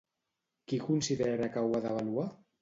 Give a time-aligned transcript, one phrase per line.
[0.71, 2.27] Qui considera que ho ha d'avaluar?